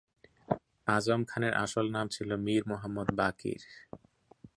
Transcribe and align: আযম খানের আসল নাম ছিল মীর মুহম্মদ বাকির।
আযম 0.87 1.21
খানের 1.23 1.53
আসল 1.55 1.85
নাম 1.91 2.07
ছিল 2.07 2.29
মীর 2.37 2.63
মুহম্মদ 2.67 3.07
বাকির। 3.17 3.61